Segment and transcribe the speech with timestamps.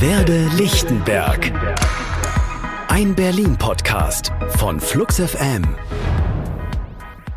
[0.00, 1.52] Werde Lichtenberg.
[2.88, 5.76] Ein Berlin-Podcast von Flux FM.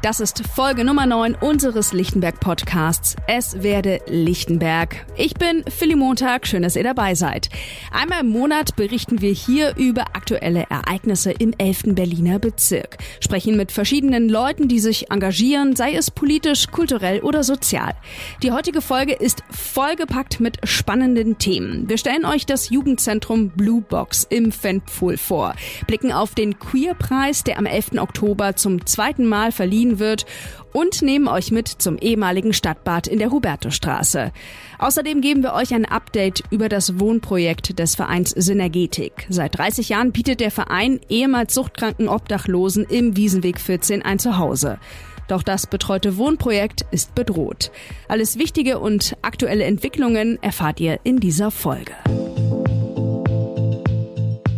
[0.04, 3.16] Das ist Folge Nummer 9 unseres Lichtenberg-Podcasts.
[3.26, 5.06] Es werde Lichtenberg.
[5.16, 7.48] Ich bin Philly Montag, schön, dass ihr dabei seid.
[7.90, 11.96] Einmal im Monat berichten wir hier über aktuelle Ereignisse im 11.
[11.96, 12.98] Berliner Bezirk.
[13.22, 17.94] Sprechen mit verschiedenen Leuten, die sich engagieren, sei es politisch, kulturell oder sozial.
[18.42, 21.88] Die heutige Folge ist vollgepackt mit spannenden Themen.
[21.88, 25.56] Wir stellen euch das Jugendzentrum Blue Box im Fenpfuhl vor,
[25.88, 28.00] blicken auf den Queer-Preis, der am 11.
[28.00, 30.26] Oktober zum zweiten Mal verliehen wird
[30.72, 34.32] und nehmen euch mit zum ehemaligen Stadtbad in der Hubertusstraße.
[34.80, 39.28] Außerdem geben wir euch ein Update über das Wohnprojekt des Vereins Synergetik.
[39.30, 44.80] Seit 30 Jahren bietet der Verein ehemals suchtkranken Obdachlosen im Wiesenweg 14 ein Zuhause.
[45.28, 47.72] Doch das betreute Wohnprojekt ist bedroht.
[48.08, 51.94] Alles Wichtige und aktuelle Entwicklungen erfahrt ihr in dieser Folge.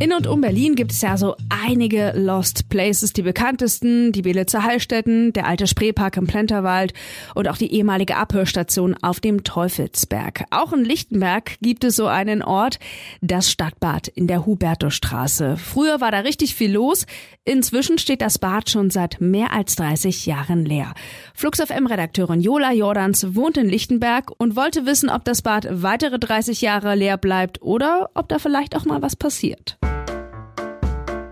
[0.06, 3.12] In und um Berlin gibt es ja so einige Lost Places.
[3.14, 6.94] Die bekanntesten, die Belitzer Heilstätten, der alte Spreepark im Plenterwald
[7.34, 10.46] und auch die ehemalige Abhörstation auf dem Teufelsberg.
[10.52, 12.78] Auch in Lichtenberg gibt es so einen Ort,
[13.22, 15.58] das Stadtbad in der Hubertusstraße.
[15.58, 17.08] Früher war da richtig viel los.
[17.44, 20.94] Inzwischen steht das Bad schon seit mehr als 30 Jahren leer.
[21.34, 26.62] Flux FM-Redakteurin Jola Jordans wohnt in Lichtenberg und wollte wissen, ob das Bad weitere 30
[26.62, 29.80] Jahre leer bleibt oder ob da vielleicht auch mal was passiert.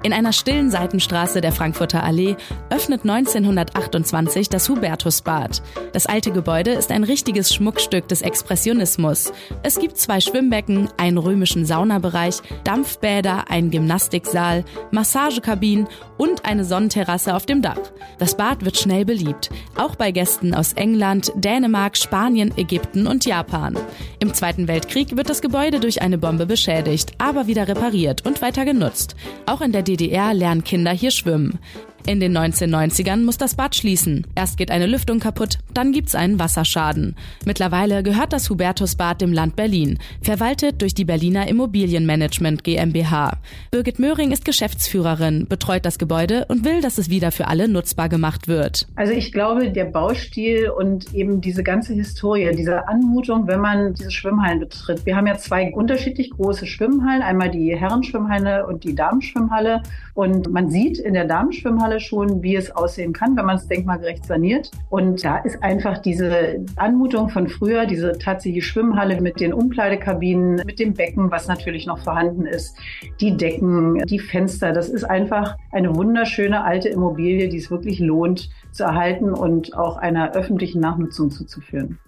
[0.04, 2.36] In einer stillen Seitenstraße der Frankfurter Allee
[2.70, 5.62] öffnet 1928 das Hubertusbad.
[5.94, 9.32] Das alte Gebäude ist ein richtiges Schmuckstück des Expressionismus.
[9.64, 15.88] Es gibt zwei Schwimmbecken, einen römischen Saunabereich, Dampfbäder, einen Gymnastiksaal, Massagekabinen
[16.18, 17.80] und eine Sonnenterrasse auf dem Dach.
[18.20, 23.78] Das Bad wird schnell beliebt, auch bei Gästen aus England, Dänemark, Spanien, Ägypten und Japan.
[24.20, 28.66] Im Zweiten Weltkrieg wird das Gebäude durch eine Bombe beschädigt, aber wieder repariert und weiter
[28.66, 29.16] genutzt.
[29.46, 31.60] Auch in der DDR lernen Kinder hier schwimmen.
[32.06, 34.28] In den 1990ern muss das Bad schließen.
[34.36, 37.16] Erst geht eine Lüftung kaputt, dann gibt's einen Wasserschaden.
[37.46, 43.38] Mittlerweile gehört das Hubertusbad dem Land Berlin, verwaltet durch die Berliner Immobilienmanagement GmbH.
[43.72, 48.10] Birgit Möhring ist Geschäftsführerin, betreut das Gebäude und will, dass es wieder für alle nutzbar
[48.10, 48.86] gemacht wird.
[48.96, 54.12] Also ich glaube, der Baustil und eben diese ganze Historie, diese Anmutung, wenn man diese
[54.12, 55.06] Schwimmhallen betritt.
[55.06, 59.84] Wir haben ja zwei unterschiedlich große Schwimmhallen, einmal die Herrenschwimmhalle und die Damenschwimmhalle.
[60.14, 63.68] Und man sieht in der Damenschwimmhalle Denkmale schon, wie es aussehen kann, wenn man es
[63.68, 64.72] denkmalgerecht saniert.
[64.90, 70.80] Und da ist einfach diese Anmutung von früher, diese tatsächliche Schwimmhalle mit den Umkleidekabinen, mit
[70.80, 72.78] dem Becken, was natürlich noch vorhanden ist,
[73.20, 74.74] die Decken, die Fenster.
[74.74, 79.98] Das ist einfach eine wunderschöne alte Immobilie, die es wirklich lohnt zu erhalten und auch
[79.98, 82.00] einer öffentlichen Nachnutzung zuzuführen.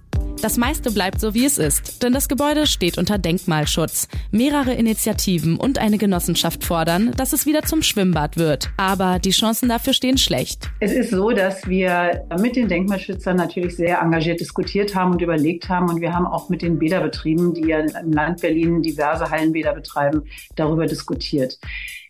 [0.41, 4.07] Das meiste bleibt so, wie es ist, denn das Gebäude steht unter Denkmalschutz.
[4.31, 8.69] Mehrere Initiativen und eine Genossenschaft fordern, dass es wieder zum Schwimmbad wird.
[8.77, 10.69] Aber die Chancen dafür stehen schlecht.
[10.79, 15.69] Es ist so, dass wir mit den Denkmalschützern natürlich sehr engagiert diskutiert haben und überlegt
[15.69, 15.89] haben.
[15.89, 20.23] Und wir haben auch mit den Bäderbetrieben, die ja im Land Berlin diverse Hallenbäder betreiben,
[20.55, 21.57] darüber diskutiert.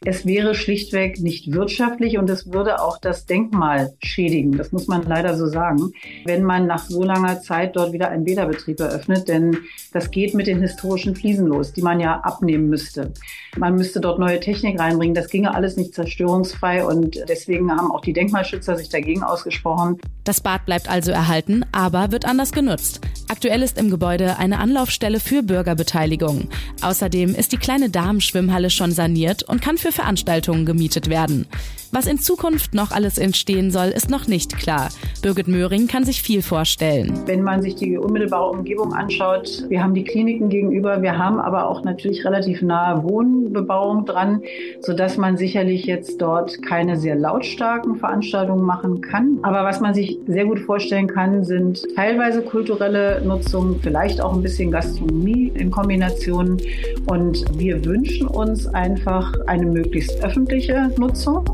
[0.04, 4.58] Es wäre schlichtweg nicht wirtschaftlich und es würde auch das Denkmal schädigen.
[4.58, 5.92] Das muss man leider so sagen,
[6.26, 9.58] wenn man nach so langer Zeit dort wieder einen Bäderbetrieb eröffnet, denn
[9.94, 13.14] das geht mit den historischen Fliesen los, die man ja abnehmen müsste.
[13.58, 15.16] Man müsste dort neue Technik reinbringen.
[15.16, 20.00] Das ginge alles nicht zerstörungsfrei und deswegen haben auch die Denkmalschützer sich dagegen ausgesprochen.
[20.24, 23.02] Das Bad bleibt also erhalten, aber wird anders genutzt.
[23.28, 26.50] Aktuell ist im Gebäude eine Anlaufstelle für Bürgerbeteiligung.
[26.82, 31.46] Außerdem ist die kleine Damenschwimmhalle schon saniert und kann für Veranstaltungen gemietet werden.
[31.92, 34.90] Was in Zukunft noch alles entstehen soll, ist noch nicht klar.
[35.26, 37.12] Birgit Möhring kann sich viel vorstellen.
[37.26, 41.68] Wenn man sich die unmittelbare Umgebung anschaut, wir haben die Kliniken gegenüber, wir haben aber
[41.68, 44.44] auch natürlich relativ nahe Wohnbebauung dran,
[44.82, 49.40] sodass man sicherlich jetzt dort keine sehr lautstarken Veranstaltungen machen kann.
[49.42, 54.44] Aber was man sich sehr gut vorstellen kann, sind teilweise kulturelle Nutzung, vielleicht auch ein
[54.44, 56.62] bisschen Gastronomie in Kombination.
[57.08, 61.46] Und wir wünschen uns einfach eine möglichst öffentliche Nutzung.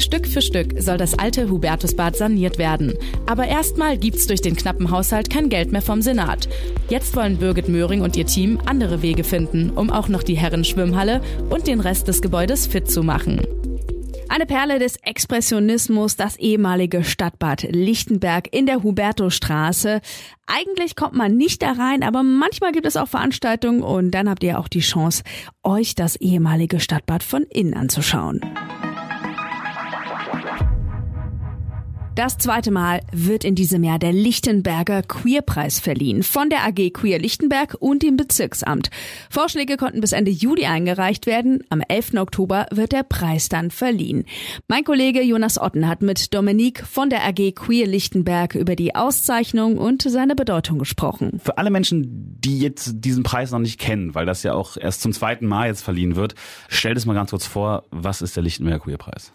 [0.00, 2.94] Stück für Stück soll das alte Hubertusbad saniert werden.
[3.26, 6.48] Aber erstmal gibt's durch den knappen Haushalt kein Geld mehr vom Senat.
[6.88, 11.20] Jetzt wollen Birgit Möhring und ihr Team andere Wege finden, um auch noch die Herrenschwimmhalle
[11.50, 13.40] und den Rest des Gebäudes fit zu machen.
[14.32, 20.00] Eine Perle des Expressionismus, das ehemalige Stadtbad Lichtenberg in der Hubertusstraße.
[20.46, 24.44] Eigentlich kommt man nicht da rein, aber manchmal gibt es auch Veranstaltungen und dann habt
[24.44, 25.24] ihr auch die Chance,
[25.64, 28.40] euch das ehemalige Stadtbad von innen anzuschauen.
[32.20, 37.18] Das zweite Mal wird in diesem Jahr der Lichtenberger Queerpreis verliehen von der AG Queer
[37.18, 38.90] Lichtenberg und dem Bezirksamt.
[39.30, 41.64] Vorschläge konnten bis Ende Juli eingereicht werden.
[41.70, 42.16] Am 11.
[42.18, 44.26] Oktober wird der Preis dann verliehen.
[44.68, 49.78] Mein Kollege Jonas Otten hat mit Dominique von der AG Queer Lichtenberg über die Auszeichnung
[49.78, 51.40] und seine Bedeutung gesprochen.
[51.42, 55.00] Für alle Menschen, die jetzt diesen Preis noch nicht kennen, weil das ja auch erst
[55.00, 56.34] zum zweiten Mal jetzt verliehen wird,
[56.68, 59.32] stell es mal ganz kurz vor, was ist der Lichtenberger Queerpreis?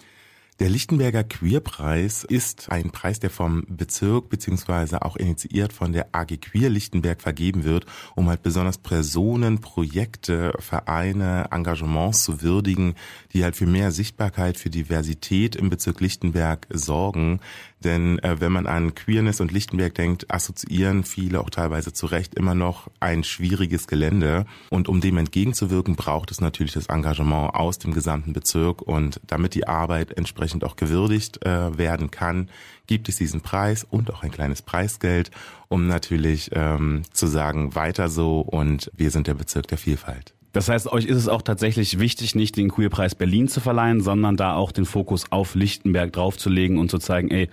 [0.60, 6.38] Der Lichtenberger Queerpreis ist ein Preis, der vom Bezirk beziehungsweise auch initiiert von der AG
[6.40, 7.86] Queer Lichtenberg vergeben wird,
[8.16, 12.96] um halt besonders Personen, Projekte, Vereine, Engagements zu würdigen,
[13.34, 17.42] die halt für mehr Sichtbarkeit, für Diversität im Bezirk Lichtenberg sorgen.
[17.84, 22.36] Denn äh, wenn man an Queerness und Lichtenberg denkt, assoziieren viele auch teilweise zu Recht
[22.36, 24.46] immer noch ein schwieriges Gelände.
[24.70, 28.82] Und um dem entgegenzuwirken, braucht es natürlich das Engagement aus dem gesamten Bezirk.
[28.82, 32.50] Und damit die Arbeit entsprechend auch gewürdigt äh, werden kann,
[32.88, 35.32] gibt es diesen Preis und auch ein kleines Preisgeld,
[35.68, 40.35] um natürlich ähm, zu sagen, weiter so und wir sind der Bezirk der Vielfalt.
[40.56, 44.38] Das heißt, euch ist es auch tatsächlich wichtig, nicht den Queerpreis Berlin zu verleihen, sondern
[44.38, 47.50] da auch den Fokus auf Lichtenberg draufzulegen und zu zeigen, ey,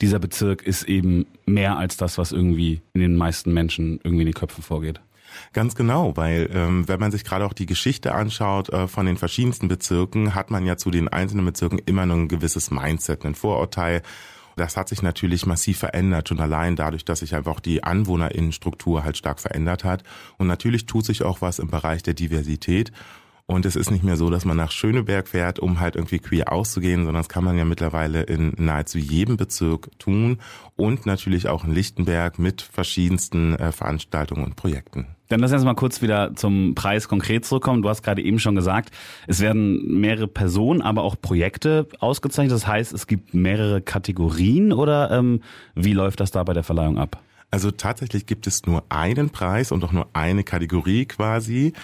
[0.00, 4.26] dieser Bezirk ist eben mehr als das, was irgendwie in den meisten Menschen irgendwie in
[4.26, 5.00] die Köpfe vorgeht.
[5.52, 9.16] Ganz genau, weil ähm, wenn man sich gerade auch die Geschichte anschaut äh, von den
[9.16, 13.36] verschiedensten Bezirken, hat man ja zu den einzelnen Bezirken immer nur ein gewisses Mindset, ein
[13.36, 14.02] Vorurteil.
[14.56, 19.16] Das hat sich natürlich massiv verändert, schon allein dadurch, dass sich einfach die Anwohnerinnenstruktur halt
[19.16, 20.02] stark verändert hat.
[20.38, 22.92] Und natürlich tut sich auch was im Bereich der Diversität.
[23.46, 26.52] Und es ist nicht mehr so, dass man nach Schöneberg fährt, um halt irgendwie queer
[26.52, 30.38] auszugehen, sondern das kann man ja mittlerweile in nahezu jedem Bezirk tun
[30.76, 35.16] und natürlich auch in Lichtenberg mit verschiedensten äh, Veranstaltungen und Projekten.
[35.30, 37.82] Dann lass uns mal kurz wieder zum Preis konkret zurückkommen.
[37.82, 38.90] Du hast gerade eben schon gesagt,
[39.28, 42.52] es werden mehrere Personen, aber auch Projekte ausgezeichnet.
[42.52, 45.40] Das heißt, es gibt mehrere Kategorien oder ähm,
[45.76, 47.22] wie läuft das da bei der Verleihung ab?
[47.52, 51.74] Also tatsächlich gibt es nur einen Preis und auch nur eine Kategorie quasi.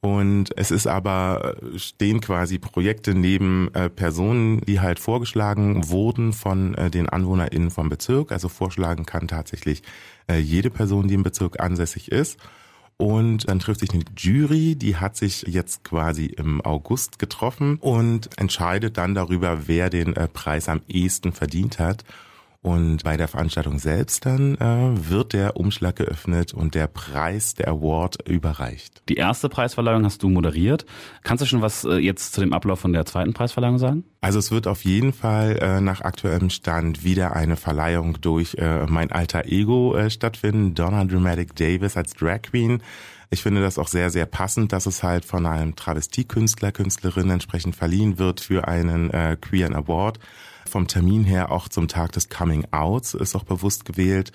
[0.00, 6.32] Und es ist aber, äh, stehen quasi Projekte neben äh, Personen, die halt vorgeschlagen wurden
[6.32, 8.32] von äh, den AnwohnerInnen vom Bezirk.
[8.32, 9.84] Also vorschlagen kann tatsächlich
[10.28, 12.38] äh, jede Person, die im Bezirk ansässig ist.
[12.98, 18.30] Und dann trifft sich eine Jury, die hat sich jetzt quasi im August getroffen und
[18.38, 22.04] entscheidet dann darüber, wer den äh, Preis am ehesten verdient hat.
[22.66, 27.68] Und bei der Veranstaltung selbst dann äh, wird der Umschlag geöffnet und der Preis, der
[27.68, 29.02] Award überreicht.
[29.08, 30.84] Die erste Preisverleihung hast du moderiert.
[31.22, 34.02] Kannst du schon was äh, jetzt zu dem Ablauf von der zweiten Preisverleihung sagen?
[34.20, 38.84] Also es wird auf jeden Fall äh, nach aktuellem Stand wieder eine Verleihung durch äh,
[38.86, 42.82] mein alter Ego äh, stattfinden, Donna Dramatic Davis als Drag Queen.
[43.30, 47.76] Ich finde das auch sehr, sehr passend, dass es halt von einem Travestiekünstler, Künstlerin entsprechend
[47.76, 50.18] verliehen wird für einen äh, Queeren Award.
[50.68, 54.32] Vom Termin her auch zum Tag des Coming Outs ist auch bewusst gewählt.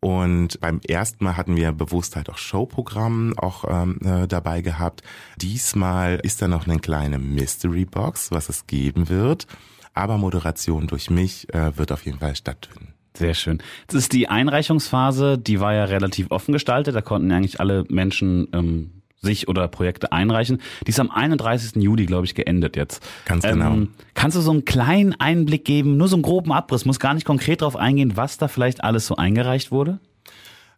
[0.00, 5.02] Und beim ersten Mal hatten wir bewusst halt auch Showprogramm auch ähm, äh, dabei gehabt.
[5.36, 9.46] Diesmal ist da noch eine kleine Mystery Box, was es geben wird.
[9.92, 12.94] Aber Moderation durch mich äh, wird auf jeden Fall stattfinden.
[13.14, 13.58] Sehr schön.
[13.82, 16.94] Jetzt ist die Einreichungsphase, die war ja relativ offen gestaltet.
[16.94, 20.60] Da konnten eigentlich alle Menschen ähm, sich oder Projekte einreichen.
[20.86, 21.82] Die ist am 31.
[21.82, 23.06] Juli, glaube ich, geendet jetzt.
[23.26, 23.72] Ganz genau.
[23.72, 27.14] Ähm, kannst du so einen kleinen Einblick geben, nur so einen groben Abriss, muss gar
[27.14, 29.98] nicht konkret darauf eingehen, was da vielleicht alles so eingereicht wurde?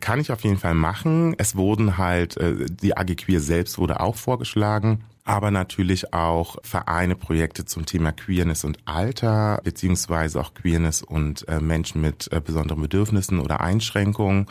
[0.01, 1.37] Kann ich auf jeden Fall machen.
[1.39, 7.15] Es wurden halt, äh, die AG Queer selbst wurde auch vorgeschlagen aber natürlich auch Vereine,
[7.15, 12.83] Projekte zum Thema Queerness und Alter, beziehungsweise auch Queerness und äh, Menschen mit äh, besonderen
[12.83, 14.47] Bedürfnissen oder Einschränkungen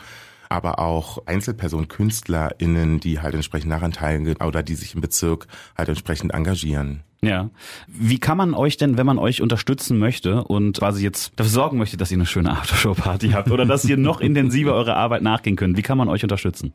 [0.52, 5.88] aber auch Einzelpersonen, KünstlerInnen, die halt entsprechend daran teilnehmen oder die sich im Bezirk halt
[5.88, 7.04] entsprechend engagieren.
[7.24, 7.50] Ja.
[7.86, 11.78] Wie kann man euch denn, wenn man euch unterstützen möchte und quasi jetzt dafür sorgen
[11.78, 15.54] möchte, dass ihr eine schöne Aftershow-Party habt oder dass ihr noch intensiver eurer Arbeit nachgehen
[15.54, 16.72] könnt, wie kann man euch unterstützen?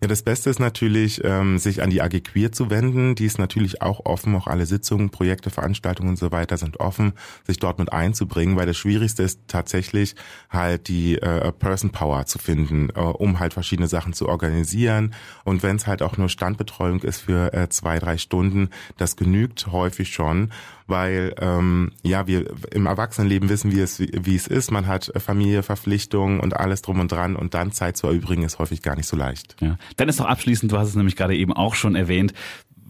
[0.00, 3.14] Ja, das Beste ist natürlich, ähm, sich an die AG Queer zu wenden.
[3.14, 7.12] Die ist natürlich auch offen, auch alle Sitzungen, Projekte, Veranstaltungen und so weiter sind offen,
[7.46, 10.14] sich dort mit einzubringen, weil das Schwierigste ist tatsächlich
[10.48, 15.14] halt die äh, Person Power zu finden, äh, um halt verschiedene Sachen zu organisieren.
[15.44, 19.66] Und wenn es halt auch nur Standbetreuung ist für äh, zwei, drei Stunden, das genügt
[19.66, 20.52] häufig häufig schon,
[20.86, 24.70] weil ähm, ja wir im Erwachsenenleben wissen, wie es wie es ist.
[24.70, 28.60] Man hat Familie, Verpflichtungen und alles drum und dran und dann Zeit zu erübrigen ist
[28.60, 29.56] häufig gar nicht so leicht.
[29.60, 29.76] Ja.
[29.96, 32.34] Dann ist noch abschließend, du hast es nämlich gerade eben auch schon erwähnt.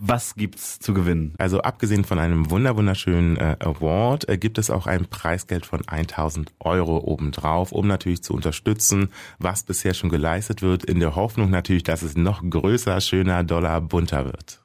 [0.02, 1.34] Was gibt's zu gewinnen?
[1.36, 5.86] Also abgesehen von einem wunder wunderschönen äh, Award äh, gibt es auch ein Preisgeld von
[5.86, 11.50] 1000 Euro obendrauf, um natürlich zu unterstützen, was bisher schon geleistet wird, in der Hoffnung
[11.50, 14.62] natürlich, dass es noch größer, schöner, doller, bunter wird.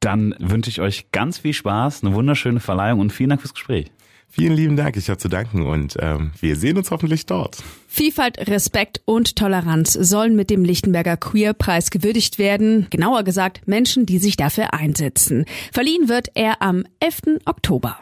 [0.00, 3.90] Dann wünsche ich euch ganz viel Spaß, eine wunderschöne Verleihung und vielen Dank fürs Gespräch.
[4.28, 7.56] Vielen lieben Dank, ich habe zu danken und ähm, wir sehen uns hoffentlich dort.
[7.86, 12.86] Vielfalt, Respekt und Toleranz sollen mit dem Lichtenberger Queer-Preis gewürdigt werden.
[12.90, 15.46] Genauer gesagt, Menschen, die sich dafür einsetzen.
[15.72, 17.40] Verliehen wird er am 11.
[17.46, 17.98] Oktober.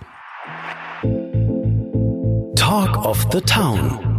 [2.56, 4.13] Talk of the Town.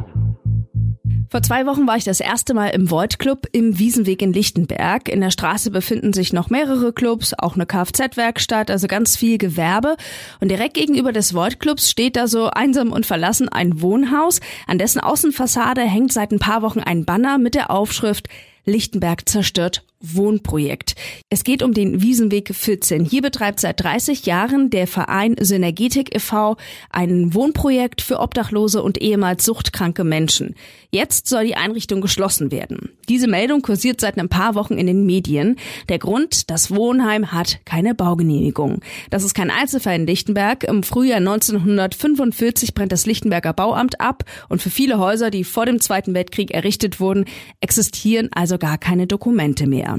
[1.36, 5.10] Vor zwei Wochen war ich das erste Mal im Void Club im Wiesenweg in Lichtenberg.
[5.10, 9.98] In der Straße befinden sich noch mehrere Clubs, auch eine Kfz-Werkstatt, also ganz viel Gewerbe.
[10.40, 14.40] Und direkt gegenüber des Void Clubs steht da so einsam und verlassen ein Wohnhaus.
[14.66, 18.30] An dessen Außenfassade hängt seit ein paar Wochen ein Banner mit der Aufschrift
[18.64, 19.84] Lichtenberg zerstört
[20.14, 20.96] Wohnprojekt.
[21.30, 23.06] Es geht um den Wiesenweg 14.
[23.06, 26.58] Hier betreibt seit 30 Jahren der Verein Synergetik e.V.
[26.90, 30.56] ein Wohnprojekt für Obdachlose und ehemals suchtkranke Menschen.
[30.92, 32.90] Jetzt soll die Einrichtung geschlossen werden.
[33.10, 35.58] Diese Meldung kursiert seit ein paar Wochen in den Medien.
[35.90, 38.80] Der Grund, das Wohnheim hat keine Baugenehmigung.
[39.10, 40.64] Das ist kein Einzelfall in Lichtenberg.
[40.64, 45.80] Im Frühjahr 1945 brennt das Lichtenberger Bauamt ab und für viele Häuser, die vor dem
[45.82, 47.26] Zweiten Weltkrieg errichtet wurden,
[47.60, 49.95] existieren also gar keine Dokumente mehr.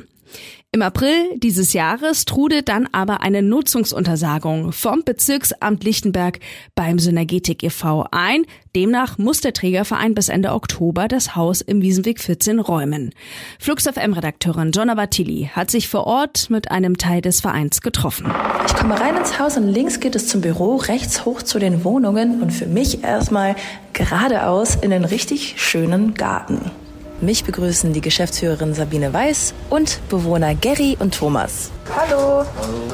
[0.73, 6.39] Im April dieses Jahres trude dann aber eine Nutzungsuntersagung vom Bezirksamt Lichtenberg
[6.75, 8.07] beim Synergetik e.V.
[8.11, 8.45] ein.
[8.75, 13.15] Demnach muss der Trägerverein bis Ende Oktober das Haus im Wiesenweg 14 räumen.
[13.59, 18.31] Flux FM-Redakteurin Jonna Battili hat sich vor Ort mit einem Teil des Vereins getroffen.
[18.67, 21.85] Ich komme rein ins Haus und links geht es zum Büro, rechts hoch zu den
[21.85, 23.57] Wohnungen und für mich erstmal
[23.95, 26.71] geradeaus in den richtig schönen Garten.
[27.21, 31.71] Mich begrüßen die Geschäftsführerin Sabine Weiß und Bewohner Gary und Thomas.
[31.97, 32.45] Hallo.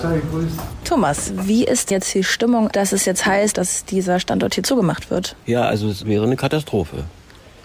[0.01, 0.21] Hallo.
[0.85, 5.11] Thomas, wie ist jetzt die Stimmung, dass es jetzt heißt, dass dieser Standort hier zugemacht
[5.11, 5.35] wird?
[5.47, 7.05] Ja, also es wäre eine Katastrophe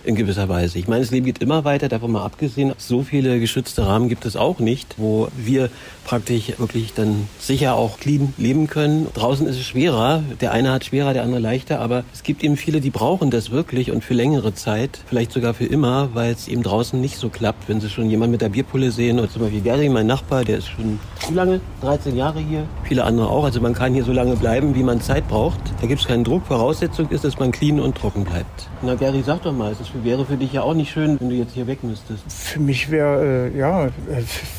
[0.08, 0.80] in gewisser Weise.
[0.80, 2.74] Ich meine, das Leben geht immer weiter, davon mal abgesehen.
[2.78, 5.70] So viele geschützte Rahmen gibt es auch nicht, wo wir
[6.06, 9.08] praktisch wirklich dann sicher auch clean leben können.
[9.14, 10.24] Draußen ist es schwerer.
[10.40, 11.82] Der eine hat schwerer, der andere leichter.
[11.82, 15.54] Aber es gibt eben viele, die brauchen das wirklich und für längere Zeit, vielleicht sogar
[15.54, 17.68] für immer, weil es eben draußen nicht so klappt.
[17.68, 20.60] Wenn sie schon jemanden mit der Bierpulle sehen oder zum Beispiel Gary, mein Nachbar, der
[20.60, 21.00] ist schon
[21.30, 21.60] wie lange?
[21.82, 22.66] 13 Jahre hier.
[22.84, 23.44] Viele andere auch.
[23.44, 25.60] Also man kann hier so lange bleiben, wie man Zeit braucht.
[25.82, 26.46] Da gibt es keinen Druck.
[26.46, 28.70] Voraussetzung ist, dass man clean und trocken bleibt.
[28.82, 31.36] Na Gary, sag doch mal, es wäre für dich ja auch nicht schön, wenn du
[31.36, 32.24] jetzt hier weg müsstest.
[32.27, 33.89] Für mich wäre, äh, ja, äh,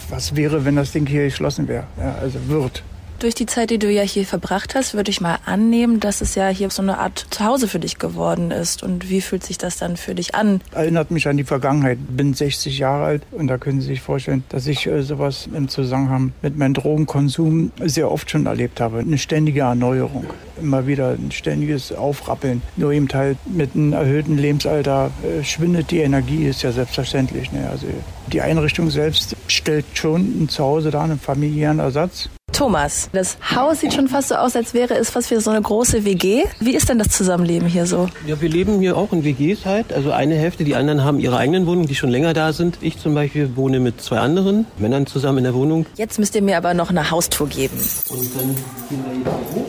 [0.08, 1.84] was wäre, wenn das Ding hier geschlossen wäre?
[1.98, 2.82] Ja, also wird.
[3.18, 6.36] Durch die Zeit, die du ja hier verbracht hast, würde ich mal annehmen, dass es
[6.36, 8.84] ja hier so eine Art Zuhause für dich geworden ist.
[8.84, 10.60] Und wie fühlt sich das dann für dich an?
[10.70, 11.98] Erinnert mich an die Vergangenheit.
[12.10, 15.68] Bin 60 Jahre alt und da können Sie sich vorstellen, dass ich äh, sowas im
[15.68, 19.00] Zusammenhang mit meinem Drogenkonsum sehr oft schon erlebt habe.
[19.00, 20.26] Eine ständige Erneuerung.
[20.60, 22.62] Immer wieder ein ständiges Aufrappeln.
[22.76, 27.50] Nur eben halt mit einem erhöhten Lebensalter äh, schwindet die Energie, ist ja selbstverständlich.
[27.50, 27.68] Ne?
[27.68, 27.88] Also
[28.28, 32.30] die Einrichtung selbst stellt schon ein Zuhause dar, einen familiären Ersatz.
[32.58, 35.62] Thomas, das Haus sieht schon fast so aus, als wäre es fast wie so eine
[35.62, 36.42] große WG.
[36.58, 38.08] Wie ist denn das Zusammenleben hier so?
[38.26, 39.92] Ja, wir leben hier auch in WGs halt.
[39.92, 42.78] Also eine Hälfte, die anderen haben ihre eigenen Wohnungen, die schon länger da sind.
[42.80, 45.86] Ich zum Beispiel wohne mit zwei anderen Männern zusammen in der Wohnung.
[45.94, 47.78] Jetzt müsst ihr mir aber noch eine Haustour geben.
[48.08, 48.56] Und dann
[48.88, 49.68] gehen wir jetzt hoch.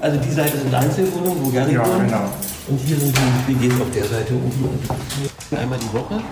[0.00, 1.82] Also die Seite sind Einzelwohnungen, wo Gary ja.
[1.82, 2.30] Genau.
[2.68, 3.14] Und hier sind
[3.46, 4.78] die WGs auf der Seite oben.
[5.54, 6.22] Einmal die Woche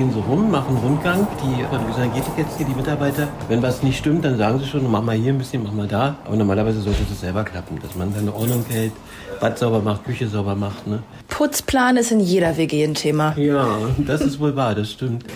[0.00, 1.26] gehen so rum, machen Rundgang.
[1.44, 5.02] Die Energetik jetzt hier, die Mitarbeiter, wenn was nicht stimmt, dann sagen sie schon, mach
[5.02, 6.16] mal hier ein bisschen, mach mal da.
[6.24, 8.92] Aber normalerweise sollte das selber klappen, dass man seine Ordnung hält,
[9.40, 10.86] Bad sauber macht, Küche sauber macht.
[10.86, 11.02] Ne?
[11.28, 13.36] Putzplan ist in jeder WG ein Thema.
[13.36, 13.66] Ja,
[13.98, 15.26] das ist wohl wahr, das stimmt.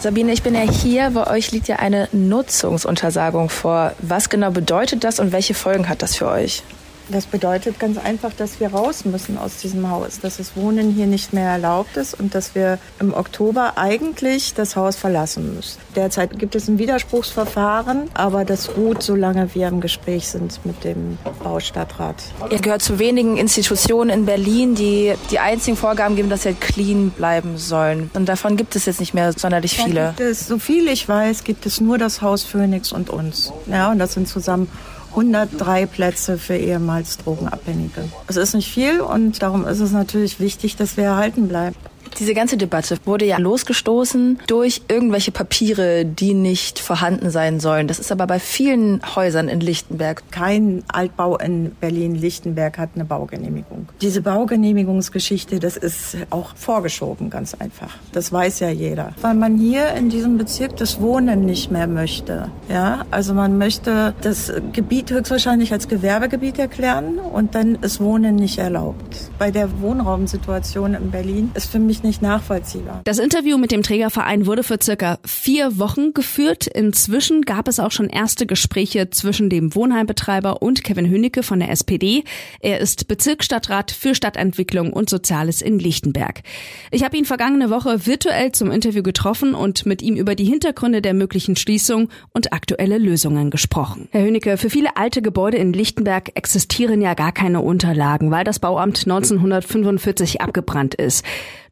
[0.00, 1.10] Sabine, ich bin ja hier.
[1.10, 3.92] Bei euch liegt ja eine Nutzungsuntersagung vor.
[4.00, 6.64] Was genau bedeutet das und welche Folgen hat das für euch?
[7.08, 11.06] Das bedeutet ganz einfach, dass wir raus müssen aus diesem Haus, dass das Wohnen hier
[11.06, 15.78] nicht mehr erlaubt ist und dass wir im Oktober eigentlich das Haus verlassen müssen.
[15.94, 21.18] Derzeit gibt es ein Widerspruchsverfahren, aber das ruht, solange wir im Gespräch sind mit dem
[21.42, 22.16] Baustadtrat.
[22.50, 27.10] Ihr gehört zu wenigen Institutionen in Berlin, die die einzigen Vorgaben geben, dass wir clean
[27.10, 28.10] bleiben sollen.
[28.14, 30.14] Und davon gibt es jetzt nicht mehr sonderlich viele.
[30.18, 33.52] Es, so viel ich weiß, gibt es nur das Haus Phoenix und uns.
[33.66, 34.68] Ja, und das sind zusammen
[35.14, 38.08] 103 Plätze für ehemals Drogenabhängige.
[38.26, 41.76] Es ist nicht viel und darum ist es natürlich wichtig, dass wir erhalten bleiben.
[42.18, 47.88] Diese ganze Debatte wurde ja losgestoßen durch irgendwelche Papiere, die nicht vorhanden sein sollen.
[47.88, 50.22] Das ist aber bei vielen Häusern in Lichtenberg.
[50.30, 53.88] Kein Altbau in Berlin-Lichtenberg hat eine Baugenehmigung.
[54.00, 57.90] Diese Baugenehmigungsgeschichte, das ist auch vorgeschoben, ganz einfach.
[58.12, 59.12] Das weiß ja jeder.
[59.20, 62.48] Weil man hier in diesem Bezirk das Wohnen nicht mehr möchte.
[62.68, 68.58] Ja, also man möchte das Gebiet höchstwahrscheinlich als Gewerbegebiet erklären und dann ist Wohnen nicht
[68.58, 69.30] erlaubt.
[69.38, 73.00] Bei der Wohnraumsituation in Berlin ist für mich nicht nachvollziehbar.
[73.04, 76.66] Das Interview mit dem Trägerverein wurde für circa vier Wochen geführt.
[76.66, 81.70] Inzwischen gab es auch schon erste Gespräche zwischen dem Wohnheimbetreiber und Kevin Hünecke von der
[81.70, 82.24] SPD.
[82.60, 86.42] Er ist Bezirksstadtrat für Stadtentwicklung und Soziales in Lichtenberg.
[86.90, 91.02] Ich habe ihn vergangene Woche virtuell zum Interview getroffen und mit ihm über die Hintergründe
[91.02, 94.08] der möglichen Schließung und aktuelle Lösungen gesprochen.
[94.12, 98.58] Herr Hünecke, für viele alte Gebäude in Lichtenberg existieren ja gar keine Unterlagen, weil das
[98.58, 101.24] Bauamt 1945 abgebrannt ist.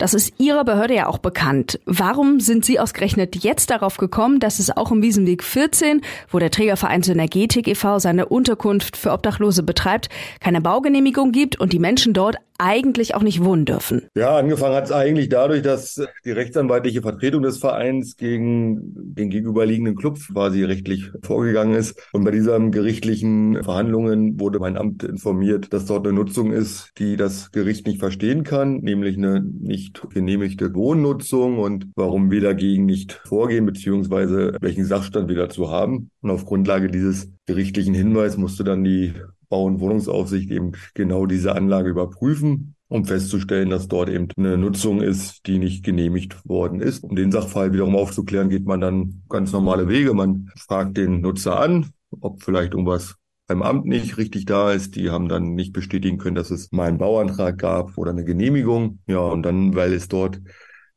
[0.03, 1.79] Das ist Ihrer Behörde ja auch bekannt.
[1.87, 6.51] Warum sind Sie ausgerechnet jetzt darauf gekommen, dass es auch im Wiesenweg 14, wo der
[6.51, 8.01] Trägerverein Synergetik e.V.
[8.01, 10.09] seine Unterkunft für Obdachlose betreibt,
[10.41, 14.03] keine Baugenehmigung gibt und die Menschen dort eigentlich auch nicht wohnen dürfen?
[14.17, 18.81] Ja, angefangen hat es eigentlich dadurch, dass die rechtsanwaltliche Vertretung des Vereins gegen
[19.15, 22.01] den gegenüberliegenden Club quasi rechtlich vorgegangen ist.
[22.13, 27.17] Und bei diesen gerichtlichen Verhandlungen wurde mein Amt informiert, dass dort eine Nutzung ist, die
[27.17, 33.13] das Gericht nicht verstehen kann, nämlich eine nicht genehmigte Wohnnutzung und warum wir dagegen nicht
[33.25, 36.11] vorgehen, beziehungsweise welchen Sachstand wir dazu haben.
[36.21, 39.15] Und auf Grundlage dieses gerichtlichen Hinweis musste dann die
[39.53, 45.03] Bau- und Wohnungsaufsicht eben genau diese Anlage überprüfen, um festzustellen, dass dort eben eine Nutzung
[45.03, 47.05] ist, die nicht genehmigt worden ist.
[47.05, 50.15] Um den Sachfall wiederum aufzuklären, geht man dann ganz normale Wege.
[50.15, 53.17] Man fragt den Nutzer an, ob vielleicht irgendwas
[53.47, 54.97] beim Amt nicht richtig da ist.
[54.97, 59.01] Die haben dann nicht bestätigen können, dass es mal einen Bauantrag gab oder eine Genehmigung.
[59.07, 60.41] Ja, und dann, weil es dort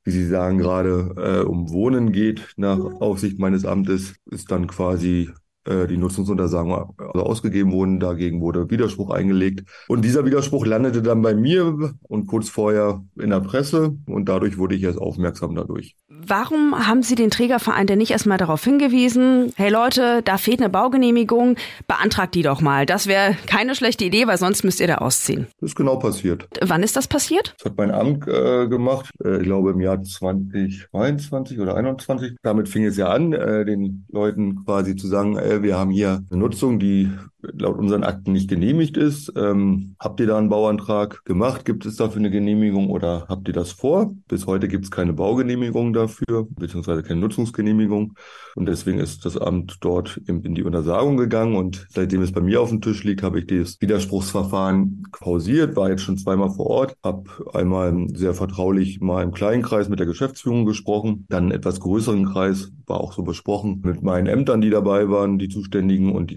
[0.05, 5.31] wie Sie sagen, gerade äh, um Wohnen geht nach Aufsicht meines Amtes, ist dann quasi
[5.67, 7.99] die Nutzungsuntersagung ausgegeben wurden.
[7.99, 9.67] Dagegen wurde Widerspruch eingelegt.
[9.87, 13.95] Und dieser Widerspruch landete dann bei mir und kurz vorher in der Presse.
[14.05, 15.95] Und dadurch wurde ich erst aufmerksam dadurch.
[16.27, 20.69] Warum haben Sie den Trägerverein denn nicht erstmal darauf hingewiesen, hey Leute, da fehlt eine
[20.69, 21.55] Baugenehmigung,
[21.87, 22.85] beantragt die doch mal.
[22.85, 25.47] Das wäre keine schlechte Idee, weil sonst müsst ihr da ausziehen.
[25.59, 26.47] Das ist genau passiert.
[26.61, 27.53] Wann ist das passiert?
[27.57, 32.37] Das hat mein Amt äh, gemacht, äh, ich glaube im Jahr 2022 oder 2021.
[32.41, 36.23] Damit fing es ja an, äh, den Leuten quasi zu sagen, äh, wir haben hier
[36.29, 37.09] eine Nutzung, die
[37.53, 39.31] laut unseren Akten nicht genehmigt ist.
[39.35, 41.65] Ähm, habt ihr da einen Bauantrag gemacht?
[41.65, 44.13] Gibt es dafür eine Genehmigung oder habt ihr das vor?
[44.27, 48.13] Bis heute gibt es keine Baugenehmigung dafür, beziehungsweise keine Nutzungsgenehmigung.
[48.55, 51.55] Und deswegen ist das Amt dort in die Untersagung gegangen.
[51.55, 55.89] Und seitdem es bei mir auf dem Tisch liegt, habe ich das Widerspruchsverfahren pausiert, war
[55.89, 60.07] jetzt schon zweimal vor Ort, habe einmal sehr vertraulich mal im kleinen Kreis mit der
[60.07, 65.09] Geschäftsführung gesprochen, dann etwas größeren Kreis, war auch so besprochen, mit meinen Ämtern, die dabei
[65.09, 66.35] waren, die Zuständigen und die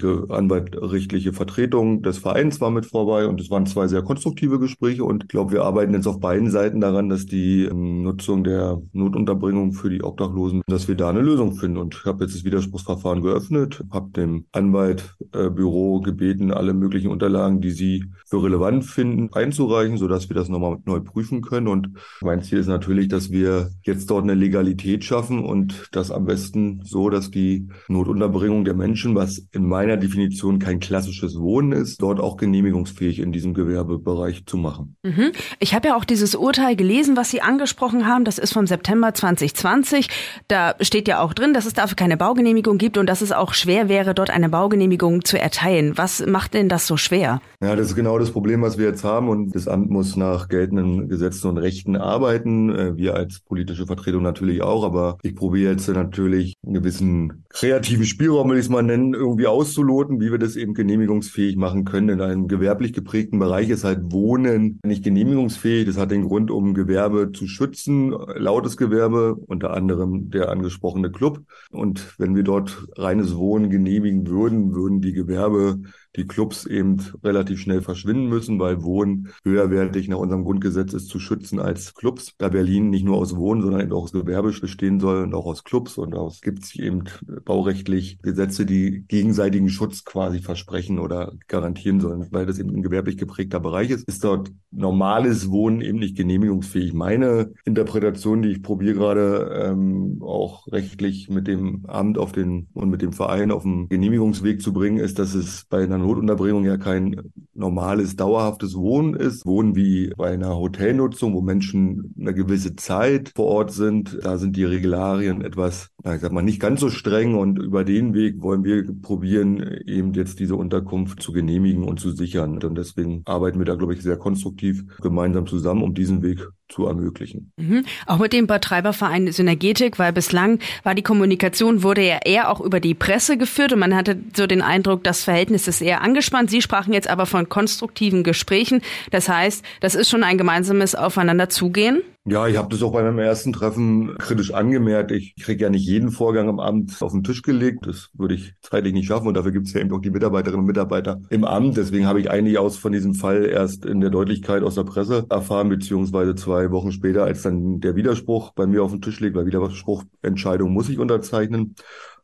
[0.98, 3.26] anwaltrichtliche Vertretung des Vereins war mit vorbei.
[3.26, 5.04] Und es waren zwei sehr konstruktive Gespräche.
[5.04, 8.80] Und ich glaube, wir arbeiten jetzt auf beiden Seiten daran, dass die ähm, Nutzung der
[8.92, 11.78] Notunterbringung für die Obdachlosen, dass wir da eine Lösung finden.
[11.78, 17.70] Und habe jetzt das Widerspruchsverfahren geöffnet, habe dem Anwaltbüro äh, gebeten, alle möglichen Unterlagen, die
[17.70, 21.68] sie für relevant finden, einzureichen, sodass wir das nochmal neu prüfen können.
[21.68, 26.26] Und mein Ziel ist natürlich, dass wir jetzt dort eine Legalität schaffen und das am
[26.26, 32.00] besten so, dass die Notunterbringung der Menschen, was in meiner Definition kein klassisches Wohnen ist,
[32.00, 34.96] dort auch genehmigungsfähig in diesem Gewerbebereich zu machen.
[35.02, 35.32] Mhm.
[35.60, 38.24] Ich habe ja auch dieses Urteil gelesen, was Sie angesprochen haben.
[38.24, 40.08] Das ist vom September 2020.
[40.48, 43.52] Da steht ja auch drin, dass es dafür keine Baugenehmigung gibt und dass es auch
[43.52, 45.92] schwer wäre, dort eine Baugenehmigung zu erteilen.
[45.96, 47.42] Was macht denn das so schwer?
[47.62, 49.28] Ja, das ist genau das Problem, was wir jetzt haben.
[49.28, 52.70] Und das Amt muss nach geltenden Gesetzen und Rechten arbeiten.
[52.70, 54.84] Äh, wir als politische Vertretung natürlich auch.
[54.84, 59.46] Aber ich probiere jetzt natürlich einen gewissen kreativen Spielraum, will ich es mal nennen, irgendwie
[59.46, 62.08] auszuloten, wie wir das eben genehmigungsfähig machen können.
[62.08, 65.86] In einem gewerblich geprägten Bereich ist halt Wohnen nicht genehmigungsfähig.
[65.86, 71.42] Das hat den Grund, um Gewerbe zu schützen, lautes Gewerbe, unter anderem der angesprochene Club.
[71.70, 75.80] Und wenn wir dort reines Wohnen genehmigen würden, würden die Gewerbe
[76.18, 81.18] die Clubs eben relativ schnell verschwinden müssen, weil Wohnen höherwertig nach unserem Grundgesetz ist zu
[81.18, 82.34] schützen als Clubs.
[82.38, 85.46] Da Berlin nicht nur aus Wohnen, sondern eben auch aus Gewerbe bestehen soll und auch
[85.46, 87.04] aus Clubs und aus gibt es eben
[87.44, 93.16] baurechtlich Gesetze, die gegenseitigen Schutz quasi versprechen oder garantieren sollen, weil das eben ein gewerblich
[93.16, 96.94] geprägter Bereich ist, ist dort normales Wohnen eben nicht genehmigungsfähig.
[96.94, 102.90] Meine Interpretation, die ich probiere gerade ähm, auch rechtlich mit dem Amt auf den und
[102.90, 106.76] mit dem Verein auf den Genehmigungsweg zu bringen, ist, dass es bei einer Notunterbringung ja
[106.76, 109.44] kein normales, dauerhaftes Wohnen ist.
[109.44, 114.18] Wohnen wie bei einer Hotelnutzung, wo Menschen eine gewisse Zeit vor Ort sind.
[114.22, 118.14] Da sind die Regularien etwas, ich sag mal, nicht ganz so streng und über den
[118.14, 122.62] Weg wollen wir probieren, eben jetzt diese Unterkunft zu genehmigen und zu sichern.
[122.62, 126.86] Und deswegen arbeiten wir da, glaube ich, sehr konstruktiv gemeinsam zusammen, um diesen Weg zu
[126.86, 127.52] ermöglichen.
[127.56, 127.84] Mhm.
[128.06, 132.78] Auch mit dem Betreiberverein Synergetik, weil bislang war die Kommunikation, wurde ja eher auch über
[132.78, 136.50] die Presse geführt und man hatte so den Eindruck, das Verhältnis ist eher angespannt.
[136.50, 138.82] Sie sprachen jetzt aber von konstruktiven Gesprächen.
[139.10, 142.02] Das heißt, das ist schon ein gemeinsames Aufeinanderzugehen?
[142.30, 145.12] Ja, ich habe das auch bei meinem ersten Treffen kritisch angemerkt.
[145.12, 147.86] Ich kriege ja nicht jeden Vorgang im Amt auf den Tisch gelegt.
[147.86, 150.60] Das würde ich zeitlich nicht schaffen und dafür gibt es ja eben auch die Mitarbeiterinnen
[150.60, 151.78] und Mitarbeiter im Amt.
[151.78, 155.24] Deswegen habe ich eigentlich aus von diesem Fall erst in der Deutlichkeit aus der Presse
[155.30, 159.34] erfahren, beziehungsweise zwei Wochen später, als dann der Widerspruch bei mir auf den Tisch liegt,
[159.34, 161.76] weil Widerspruchentscheidung muss ich unterzeichnen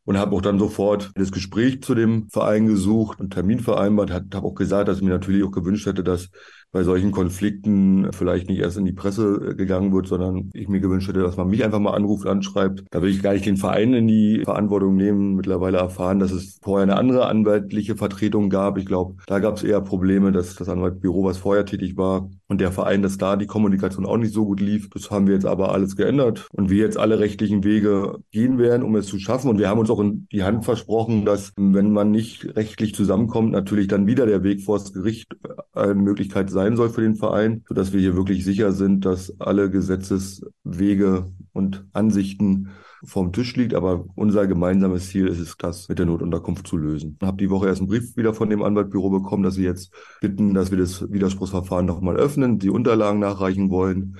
[0.05, 4.47] und habe auch dann sofort das Gespräch zu dem Verein gesucht und Termin vereinbart, habe
[4.47, 6.31] auch gesagt, dass ich mir natürlich auch gewünscht hätte, dass
[6.75, 10.81] bei solchen Konflikten vielleicht nicht erst in die Presse äh, gegangen wird, sondern ich mir
[10.81, 12.83] gewünscht hätte, dass man mich einfach mal anruft, anschreibt.
[12.91, 15.37] Da will ich gar nicht den Verein in die Verantwortung nehmen.
[15.37, 18.77] Mittlerweile erfahren, dass es vorher eine andere anwaltliche Vertretung gab.
[18.77, 22.61] Ich glaube, da gab es eher Probleme, dass das Anwaltbüro, was vorher tätig war, und
[22.61, 24.91] der Verein, dass da die Kommunikation auch nicht so gut lief.
[24.91, 28.83] Das haben wir jetzt aber alles geändert und wir jetzt alle rechtlichen Wege gehen werden,
[28.83, 29.49] um es zu schaffen.
[29.49, 33.53] Und wir haben uns auch in die Hand versprochen, dass wenn man nicht rechtlich zusammenkommt,
[33.53, 35.35] natürlich dann wieder der Weg vor das Gericht
[35.73, 39.41] eine Möglichkeit sein sein soll für den Verein, sodass wir hier wirklich sicher sind, dass
[39.41, 42.71] alle Gesetzeswege und Ansichten
[43.05, 47.17] vom Tisch liegt, aber unser gemeinsames Ziel ist es, das mit der Notunterkunft zu lösen.
[47.21, 49.93] Ich habe die Woche erst einen Brief wieder von dem Anwaltbüro bekommen, dass sie jetzt
[50.21, 54.19] bitten, dass wir das Widerspruchsverfahren nochmal öffnen, die Unterlagen nachreichen wollen.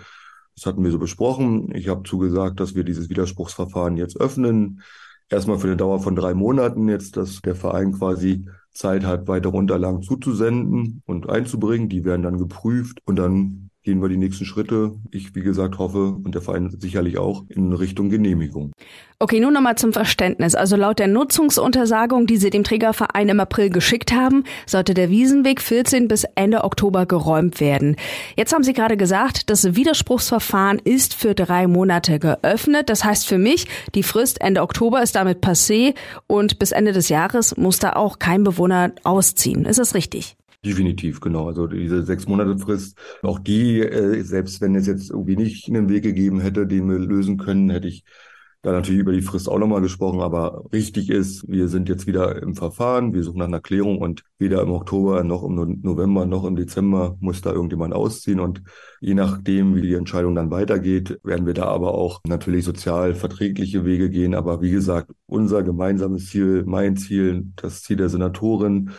[0.55, 1.75] Das hatten wir so besprochen.
[1.75, 4.83] Ich habe zugesagt, dass wir dieses Widerspruchsverfahren jetzt öffnen.
[5.29, 9.57] Erstmal für eine Dauer von drei Monaten jetzt, dass der Verein quasi Zeit hat, weitere
[9.57, 11.89] Unterlagen zuzusenden und einzubringen.
[11.89, 14.93] Die werden dann geprüft und dann gehen wir die nächsten Schritte.
[15.11, 18.73] Ich, wie gesagt, hoffe und der Verein sicherlich auch in Richtung Genehmigung.
[19.19, 20.55] Okay, nun nochmal zum Verständnis.
[20.55, 25.61] Also laut der Nutzungsuntersagung, die Sie dem Trägerverein im April geschickt haben, sollte der Wiesenweg
[25.61, 27.97] 14 bis Ende Oktober geräumt werden.
[28.37, 32.89] Jetzt haben Sie gerade gesagt, das Widerspruchsverfahren ist für drei Monate geöffnet.
[32.89, 35.95] Das heißt für mich, die Frist Ende Oktober ist damit passé
[36.27, 39.67] und bis Ende des Jahres muss da auch kein Bewohner ausziehen.
[39.67, 40.37] Ist das richtig?
[40.65, 41.47] Definitiv, genau.
[41.47, 45.91] Also diese sechs Monate Frist, auch die, äh, selbst wenn es jetzt irgendwie nicht einen
[45.91, 48.05] Weg gegeben hätte, den wir lösen können, hätte ich
[48.63, 50.21] da natürlich über die Frist auch nochmal gesprochen.
[50.21, 54.23] Aber richtig ist, wir sind jetzt wieder im Verfahren, wir suchen nach einer Klärung und
[54.39, 58.41] weder im Oktober noch im November noch im Dezember muss da irgendjemand ausziehen.
[58.41, 58.63] Und
[59.01, 63.85] je nachdem, wie die Entscheidung dann weitergeht, werden wir da aber auch natürlich sozial verträgliche
[63.85, 64.35] Wege gehen.
[64.35, 68.93] Aber wie gesagt, unser gemeinsames Ziel, mein Ziel, das Ziel der Senatorin,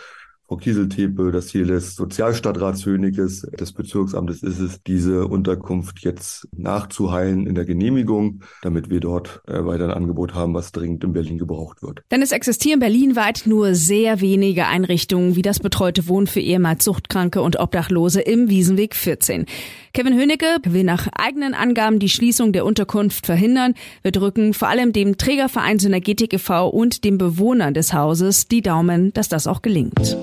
[0.48, 7.48] Frau Kieseltepe, das Ziel des Sozialstadtrats Höniges, des Bezirksamtes ist es, diese Unterkunft jetzt nachzuheilen
[7.48, 11.40] in der Genehmigung, damit wir dort äh, weiter ein Angebot haben, was dringend in Berlin
[11.40, 12.04] gebraucht wird.
[12.12, 17.42] Denn es existieren berlinweit nur sehr wenige Einrichtungen wie das betreute Wohnen für ehemals Suchtkranke
[17.42, 19.48] und Obdachlose im Wiesenweg 14.
[19.94, 23.74] Kevin Hönicke will nach eigenen Angaben die Schließung der Unterkunft verhindern.
[24.04, 26.68] Wir drücken vor allem dem Trägerverein Synergetik e.V.
[26.68, 30.16] und den Bewohnern des Hauses die Daumen, dass das auch gelingt.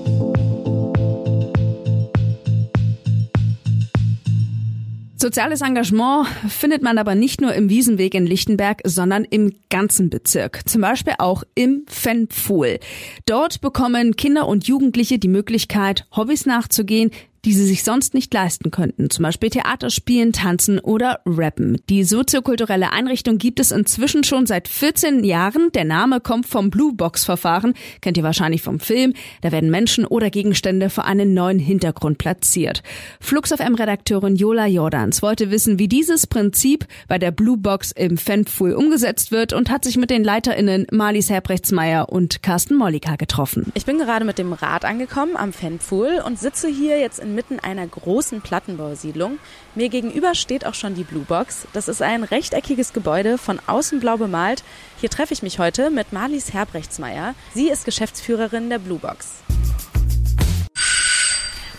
[5.23, 10.67] Soziales Engagement findet man aber nicht nur im Wiesenweg in Lichtenberg, sondern im ganzen Bezirk.
[10.67, 12.77] Zum Beispiel auch im Fenpfuhl.
[13.25, 17.11] Dort bekommen Kinder und Jugendliche die Möglichkeit, Hobbys nachzugehen,
[17.45, 21.77] die sie sich sonst nicht leisten könnten, zum Beispiel Theater spielen, tanzen oder rappen.
[21.89, 25.69] Die soziokulturelle Einrichtung gibt es inzwischen schon seit 14 Jahren.
[25.73, 29.13] Der Name kommt vom Blue Box Verfahren, kennt ihr wahrscheinlich vom Film.
[29.41, 32.81] Da werden Menschen oder Gegenstände vor einen neuen Hintergrund platziert.
[33.19, 37.91] Flux of M Redakteurin Jola Jordans wollte wissen, wie dieses Prinzip bei der Blue Box
[37.91, 43.17] im Fanpool umgesetzt wird und hat sich mit den LeiterInnen Marlies Herbrechtsmeier und Carsten Mollika
[43.17, 43.71] getroffen.
[43.73, 47.59] Ich bin gerade mit dem Rad angekommen am Fanpool und sitze hier jetzt in inmitten
[47.59, 49.39] einer großen Plattenbausiedlung.
[49.73, 51.67] Mir gegenüber steht auch schon die Blue Box.
[51.73, 54.63] Das ist ein rechteckiges Gebäude, von außen blau bemalt.
[55.01, 57.33] Hier treffe ich mich heute mit Marlies Herbrechtsmeier.
[57.55, 59.31] Sie ist Geschäftsführerin der Blue Box.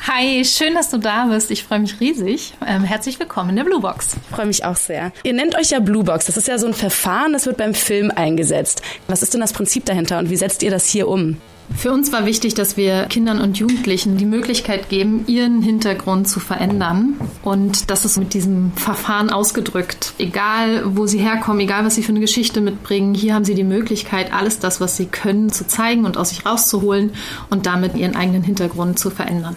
[0.08, 1.50] Hi, schön, dass du da bist.
[1.50, 2.54] Ich freue mich riesig.
[2.66, 4.16] Ähm, herzlich willkommen in der Blue Box.
[4.28, 5.12] Ich freue mich auch sehr.
[5.22, 6.26] Ihr nennt euch ja Blue Box.
[6.26, 8.82] Das ist ja so ein Verfahren, das wird beim Film eingesetzt.
[9.06, 11.40] Was ist denn das Prinzip dahinter und wie setzt ihr das hier um?
[11.76, 16.40] Für uns war wichtig, dass wir Kindern und Jugendlichen die Möglichkeit geben, ihren Hintergrund zu
[16.40, 17.14] verändern.
[17.42, 20.14] Und das ist mit diesem Verfahren ausgedrückt.
[20.18, 23.64] Egal, wo sie herkommen, egal, was sie für eine Geschichte mitbringen, hier haben sie die
[23.64, 27.12] Möglichkeit, alles das, was sie können, zu zeigen und aus sich rauszuholen
[27.50, 29.56] und damit ihren eigenen Hintergrund zu verändern.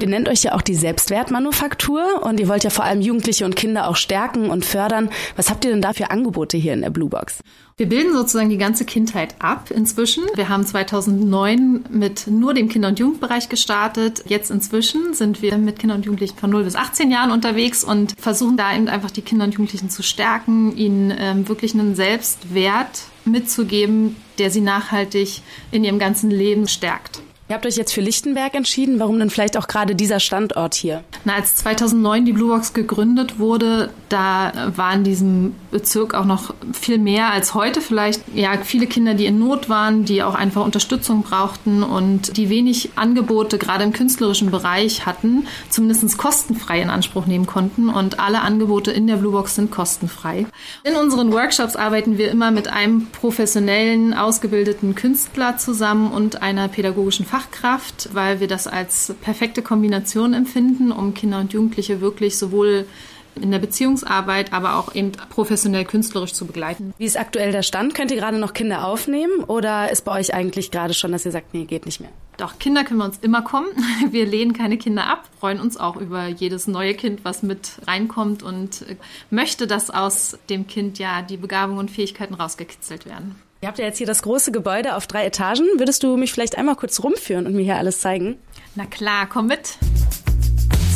[0.00, 3.56] Ihr nennt euch ja auch die Selbstwertmanufaktur und ihr wollt ja vor allem Jugendliche und
[3.56, 5.10] Kinder auch stärken und fördern.
[5.36, 7.40] Was habt ihr denn da für Angebote hier in der Blue Box?
[7.80, 10.24] Wir bilden sozusagen die ganze Kindheit ab inzwischen.
[10.34, 14.22] Wir haben 2009 mit nur dem Kinder- und Jugendbereich gestartet.
[14.26, 18.14] Jetzt inzwischen sind wir mit Kindern und Jugendlichen von 0 bis 18 Jahren unterwegs und
[18.18, 23.04] versuchen da eben einfach die Kinder und Jugendlichen zu stärken, ihnen ähm, wirklich einen Selbstwert
[23.24, 27.22] mitzugeben, der sie nachhaltig in ihrem ganzen Leben stärkt.
[27.50, 29.00] Ihr habt euch jetzt für Lichtenberg entschieden.
[29.00, 31.02] Warum denn vielleicht auch gerade dieser Standort hier?
[31.24, 36.54] Na, als 2009 die Blue Box gegründet wurde, da war in diesem Bezirk auch noch
[36.72, 37.80] viel mehr als heute.
[37.80, 42.50] Vielleicht ja viele Kinder, die in Not waren, die auch einfach Unterstützung brauchten und die
[42.50, 47.88] wenig Angebote gerade im künstlerischen Bereich hatten, zumindest kostenfrei in Anspruch nehmen konnten.
[47.88, 50.46] Und alle Angebote in der Blue Box sind kostenfrei.
[50.84, 57.26] In unseren Workshops arbeiten wir immer mit einem professionellen, ausgebildeten Künstler zusammen und einer pädagogischen
[57.26, 62.86] Fach Fachkraft, weil wir das als perfekte Kombination empfinden, um Kinder und Jugendliche wirklich sowohl
[63.34, 66.92] in der Beziehungsarbeit, aber auch eben professionell künstlerisch zu begleiten.
[66.98, 67.94] Wie ist aktuell der Stand?
[67.94, 71.32] Könnt ihr gerade noch Kinder aufnehmen oder ist bei euch eigentlich gerade schon, dass ihr
[71.32, 72.10] sagt, nee, geht nicht mehr?
[72.36, 73.68] Doch, Kinder können wir uns immer kommen.
[74.10, 78.42] Wir lehnen keine Kinder ab, freuen uns auch über jedes neue Kind, was mit reinkommt
[78.42, 78.84] und
[79.30, 83.36] möchte, dass aus dem Kind ja die Begabungen und Fähigkeiten rausgekitzelt werden.
[83.62, 85.66] Ihr habt ja jetzt hier das große Gebäude auf drei Etagen.
[85.76, 88.38] Würdest du mich vielleicht einmal kurz rumführen und mir hier alles zeigen?
[88.74, 89.76] Na klar, komm mit.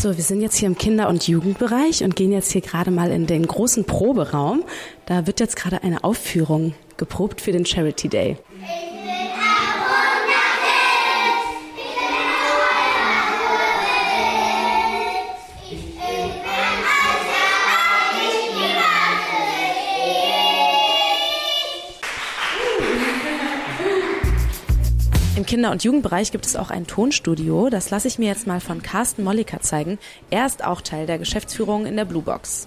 [0.01, 3.11] So, wir sind jetzt hier im Kinder- und Jugendbereich und gehen jetzt hier gerade mal
[3.11, 4.65] in den großen Proberaum.
[5.05, 8.39] Da wird jetzt gerade eine Aufführung geprobt für den Charity Day.
[25.45, 27.69] Im Kinder- und Jugendbereich gibt es auch ein Tonstudio.
[27.69, 29.99] Das lasse ich mir jetzt mal von Carsten Molliker zeigen.
[30.31, 32.67] Er ist auch Teil der Geschäftsführung in der Blue Box.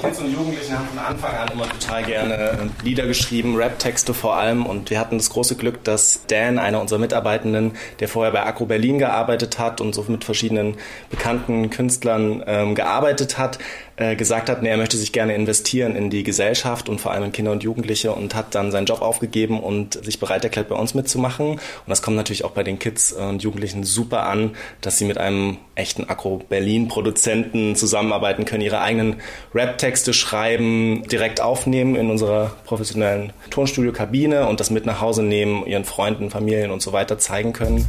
[0.00, 4.36] Kids und Jugendliche haben von Anfang an immer total gerne äh, Lieder geschrieben, Rap-Texte vor
[4.36, 4.64] allem.
[4.64, 8.64] Und wir hatten das große Glück, dass Dan, einer unserer Mitarbeitenden, der vorher bei Agro
[8.64, 10.76] Berlin gearbeitet hat und so mit verschiedenen
[11.10, 13.58] bekannten Künstlern ähm, gearbeitet hat,
[13.98, 17.24] äh, gesagt hat, nee, er möchte sich gerne investieren in die Gesellschaft und vor allem
[17.24, 20.76] in Kinder und Jugendliche und hat dann seinen Job aufgegeben und sich bereit erklärt, bei
[20.76, 21.52] uns mitzumachen.
[21.52, 25.18] Und das kommt natürlich auch bei den Kids und Jugendlichen super an, dass sie mit
[25.18, 29.16] einem echten Agro Berlin Produzenten zusammenarbeiten können, ihre eigenen
[29.54, 35.84] Rap-Texte schreiben, direkt aufnehmen in unserer professionellen Tonstudio-Kabine und das mit nach Hause nehmen, ihren
[35.84, 37.88] Freunden, Familien und so weiter zeigen können.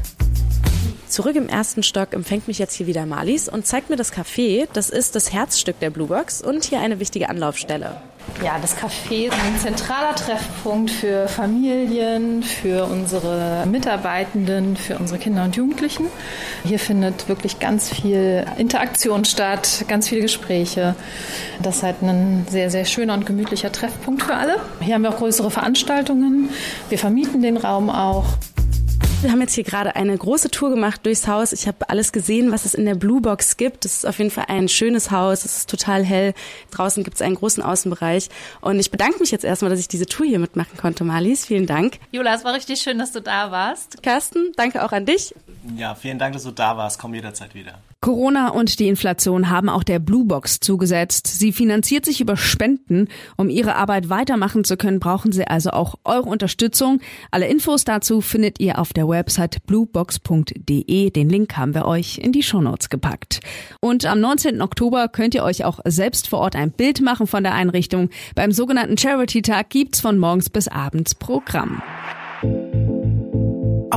[1.09, 4.67] Zurück im ersten Stock empfängt mich jetzt hier wieder Marlies und zeigt mir das Café.
[4.73, 7.99] Das ist das Herzstück der Blue Box und hier eine wichtige Anlaufstelle.
[8.43, 15.43] Ja, das Café ist ein zentraler Treffpunkt für Familien, für unsere Mitarbeitenden, für unsere Kinder
[15.45, 16.05] und Jugendlichen.
[16.63, 20.95] Hier findet wirklich ganz viel Interaktion statt, ganz viele Gespräche.
[21.61, 24.57] Das ist halt ein sehr, sehr schöner und gemütlicher Treffpunkt für alle.
[24.79, 26.49] Hier haben wir auch größere Veranstaltungen.
[26.89, 28.25] Wir vermieten den Raum auch.
[29.21, 31.51] Wir haben jetzt hier gerade eine große Tour gemacht durchs Haus.
[31.51, 33.83] Ich habe alles gesehen, was es in der Blue Box gibt.
[33.83, 35.43] Es ist auf jeden Fall ein schönes Haus.
[35.43, 36.33] Es ist total hell.
[36.71, 38.29] Draußen gibt es einen großen Außenbereich.
[38.61, 41.45] Und ich bedanke mich jetzt erstmal, dass ich diese Tour hier mitmachen konnte, Marlies.
[41.45, 41.99] Vielen Dank.
[42.11, 44.01] Jula, es war richtig schön, dass du da warst.
[44.01, 45.35] Carsten, danke auch an dich.
[45.75, 46.97] Ja, vielen Dank, dass du da warst.
[46.97, 47.77] Komm jederzeit wieder.
[48.01, 51.27] Corona und die Inflation haben auch der Blue Box zugesetzt.
[51.27, 53.09] Sie finanziert sich über Spenden.
[53.35, 57.01] Um ihre Arbeit weitermachen zu können, brauchen sie also auch eure Unterstützung.
[57.29, 61.09] Alle Infos dazu findet ihr auf der Website bluebox.de.
[61.09, 63.41] Den Link haben wir euch in die Shownotes gepackt.
[63.81, 64.61] Und am 19.
[64.61, 68.09] Oktober könnt ihr euch auch selbst vor Ort ein Bild machen von der Einrichtung.
[68.33, 71.81] Beim sogenannten Charity Tag gibt's von morgens bis abends Programm.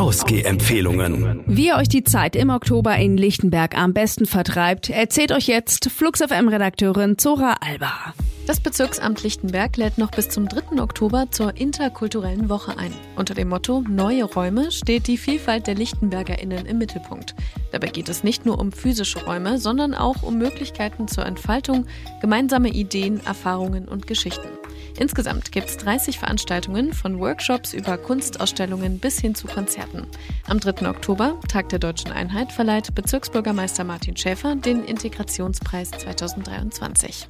[0.02, 1.44] Ausgehempfehlungen.
[1.46, 5.92] Wie ihr euch die Zeit im Oktober in Lichtenberg am besten vertreibt, erzählt euch jetzt
[5.92, 8.12] Flux FM Redakteurin Zora Alba.
[8.48, 10.82] Das Bezirksamt Lichtenberg lädt noch bis zum 3.
[10.82, 12.92] Oktober zur interkulturellen Woche ein.
[13.14, 17.36] Unter dem Motto Neue Räume steht die Vielfalt der LichtenbergerInnen im Mittelpunkt.
[17.70, 21.86] Dabei geht es nicht nur um physische Räume, sondern auch um Möglichkeiten zur Entfaltung,
[22.20, 24.48] gemeinsame Ideen, Erfahrungen und Geschichten.
[24.98, 30.06] Insgesamt gibt es 30 Veranstaltungen von Workshops über Kunstausstellungen bis hin zu Konzerten.
[30.46, 30.88] Am 3.
[30.88, 37.28] Oktober, Tag der Deutschen Einheit, verleiht Bezirksbürgermeister Martin Schäfer den Integrationspreis 2023.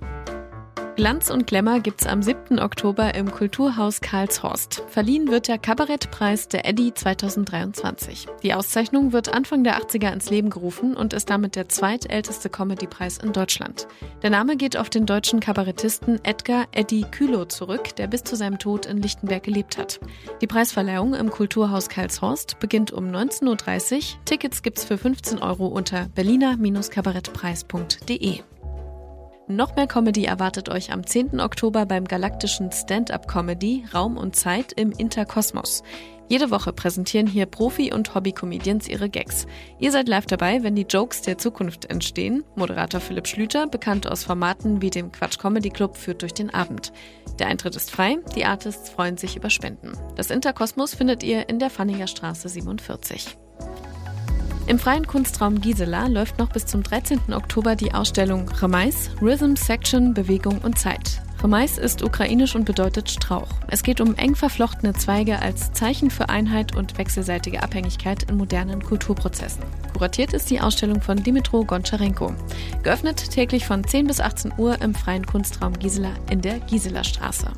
[0.95, 2.59] Glanz und Glamour gibt's am 7.
[2.59, 4.83] Oktober im Kulturhaus Karlshorst.
[4.89, 8.27] Verliehen wird der Kabarettpreis der Eddy 2023.
[8.43, 13.17] Die Auszeichnung wird Anfang der 80er ins Leben gerufen und ist damit der zweitälteste Comedypreis
[13.17, 13.89] in Deutschland.
[14.23, 18.59] Der Name geht auf den deutschen Kabarettisten Edgar Eddy Kühlow zurück, der bis zu seinem
[18.59, 19.99] Tod in Lichtenberg gelebt hat.
[20.43, 24.03] Die Preisverleihung im Kulturhaus Karlshorst beginnt um 19.30 Uhr.
[24.27, 28.43] Tickets gibt's für 15 Euro unter berliner-kabarettpreis.de.
[29.49, 31.41] Noch mehr Comedy erwartet euch am 10.
[31.41, 35.83] Oktober beim galaktischen Stand-up Comedy Raum und Zeit im Interkosmos.
[36.29, 39.47] Jede Woche präsentieren hier Profi- und Hobby-Comedians ihre Gags.
[39.79, 42.45] Ihr seid live dabei, wenn die Jokes der Zukunft entstehen.
[42.55, 46.93] Moderator Philipp Schlüter, bekannt aus Formaten wie dem Quatsch Comedy Club, führt durch den Abend.
[47.39, 49.93] Der Eintritt ist frei, die Artists freuen sich über Spenden.
[50.17, 53.37] Das Interkosmos findet ihr in der Fanninger Straße 47.
[54.69, 57.33] Im freien Kunstraum Gisela läuft noch bis zum 13.
[57.33, 61.21] Oktober die Ausstellung Remais, Rhythm, Section, Bewegung und Zeit.
[61.43, 63.49] Remais ist ukrainisch und bedeutet Strauch.
[63.67, 68.81] Es geht um eng verflochtene Zweige als Zeichen für Einheit und wechselseitige Abhängigkeit in modernen
[68.81, 69.65] Kulturprozessen.
[69.93, 72.33] Kuratiert ist die Ausstellung von Dimitro Goncharenko.
[72.85, 77.49] Geöffnet täglich von 10 bis 18 Uhr im freien Kunstraum Gisela in der Gisela Straße.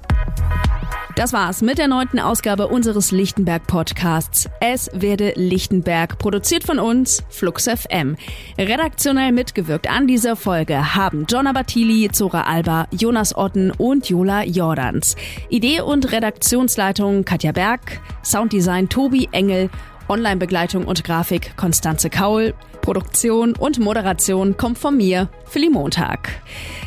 [1.16, 4.48] Das war's mit der neunten Ausgabe unseres Lichtenberg Podcasts.
[4.58, 8.16] Es werde Lichtenberg, produziert von uns, Flux FM.
[8.58, 15.16] Redaktionell mitgewirkt an dieser Folge haben John Abatili, Zora Alba, Jonas Otten und Jola Jordans.
[15.48, 19.70] Idee und Redaktionsleitung Katja Berg, Sounddesign Tobi Engel
[20.08, 22.54] Online-Begleitung und Grafik Konstanze Kaul.
[22.84, 26.28] Produktion und Moderation kommt von mir, Philly Montag.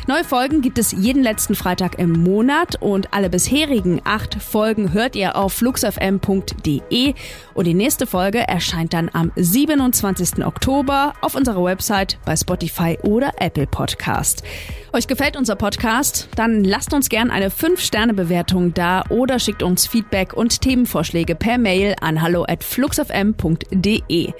[0.06, 5.16] Neue Folgen gibt es jeden letzten Freitag im Monat und alle bisherigen acht Folgen hört
[5.16, 7.14] ihr auf fluxfm.de
[7.54, 10.46] und die nächste Folge erscheint dann am 27.
[10.46, 14.44] Oktober auf unserer Website bei Spotify oder Apple Podcast.
[14.92, 16.28] Euch gefällt unser Podcast?
[16.36, 21.96] Dann lasst uns gern eine 5-Sterne-Bewertung da oder schickt uns Feedback und Themenvorschläge per Mail
[22.00, 22.64] an hallo at
[23.08, 24.32] fluxfm.de.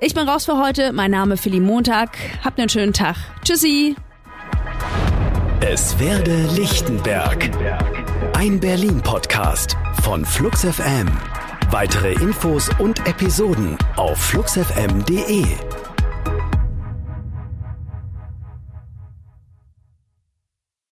[0.00, 0.92] Ich bin raus für heute.
[0.92, 2.16] Mein Name ist Philly Montag.
[2.44, 3.16] Habt einen schönen Tag.
[3.44, 3.96] Tschüssi.
[5.60, 7.50] Es werde Lichtenberg.
[8.34, 11.08] Ein Berlin-Podcast von Flux FM.
[11.70, 15.44] Weitere Infos und Episoden auf fluxfm.de.